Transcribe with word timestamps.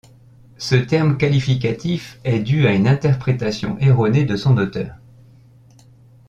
Ce 0.57 0.73
terme 0.73 1.15
qualificatif 1.19 2.19
est 2.23 2.39
dû 2.39 2.65
à 2.65 2.73
une 2.73 2.87
interprétation 2.87 3.77
erronée 3.77 4.25
de 4.25 4.35
son 4.35 4.57
auteur. 4.57 4.95